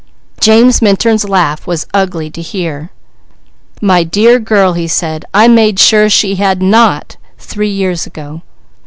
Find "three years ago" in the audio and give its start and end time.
7.37-8.41